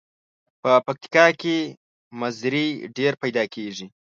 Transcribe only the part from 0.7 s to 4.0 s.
پکتیا کې مزري ډیر پیداکیږي.